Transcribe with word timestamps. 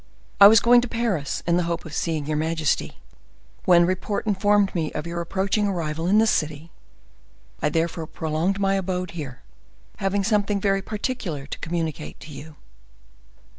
"I 0.39 0.47
was 0.47 0.59
going 0.61 0.81
to 0.81 0.87
Paris, 0.87 1.43
in 1.45 1.57
the 1.57 1.63
hope 1.69 1.85
of 1.85 1.93
seeing 1.93 2.25
your 2.25 2.35
majesty, 2.35 2.97
when 3.65 3.85
report 3.85 4.25
informed 4.25 4.73
me 4.73 4.91
of 4.93 5.05
your 5.05 5.21
approaching 5.21 5.67
arrival 5.67 6.07
in 6.07 6.17
this 6.17 6.31
city. 6.31 6.71
I 7.61 7.69
therefore 7.69 8.07
prolonged 8.07 8.59
my 8.59 8.73
abode 8.73 9.11
here, 9.11 9.43
having 9.97 10.23
something 10.23 10.59
very 10.59 10.81
particular 10.81 11.45
to 11.45 11.59
communicate 11.59 12.19
to 12.21 12.31
you." 12.31 12.55